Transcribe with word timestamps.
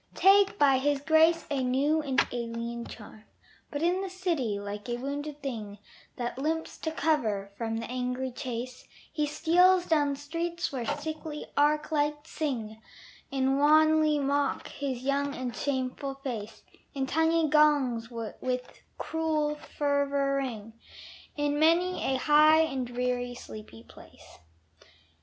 Take 0.15 0.57
by 0.57 0.79
his 0.79 0.99
grace 0.99 1.45
a 1.51 1.61
new 1.63 2.01
and 2.01 2.19
alien 2.31 2.87
charm. 2.87 3.25
But 3.69 3.83
in 3.83 4.01
the 4.01 4.09
city, 4.09 4.57
like 4.59 4.89
a 4.89 4.97
wounded 4.97 5.43
thing 5.43 5.77
That 6.15 6.39
limps 6.39 6.79
to 6.79 6.91
cover 6.91 7.51
from 7.55 7.77
the 7.77 7.85
angry 7.85 8.31
chase, 8.31 8.87
He 9.13 9.27
steals 9.27 9.85
down 9.85 10.15
streets 10.15 10.71
where 10.71 10.87
sickly 10.87 11.45
arc 11.55 11.91
lights 11.91 12.31
sing, 12.31 12.81
And 13.31 13.59
wanly 13.59 14.17
mock 14.17 14.69
his 14.69 15.03
young 15.03 15.35
and 15.35 15.55
shameful 15.55 16.15
face; 16.15 16.63
And 16.95 17.07
tiny 17.07 17.47
gongs 17.47 18.09
with 18.09 18.81
cruel 18.97 19.53
fervor 19.53 20.37
ring 20.37 20.73
In 21.37 21.59
many 21.59 22.01
a 22.03 22.15
high 22.17 22.61
and 22.61 22.87
dreary 22.87 23.35
sleeping 23.35 23.83
place. 23.83 24.39